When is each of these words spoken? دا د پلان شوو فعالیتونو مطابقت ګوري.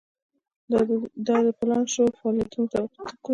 دا 1.27 1.37
د 1.45 1.47
پلان 1.59 1.83
شوو 1.93 2.15
فعالیتونو 2.17 2.63
مطابقت 2.65 3.15
ګوري. 3.23 3.29